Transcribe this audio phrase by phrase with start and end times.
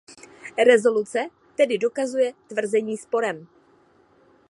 [0.65, 3.47] Rezoluce tedy dokazuje tvrzení sporem.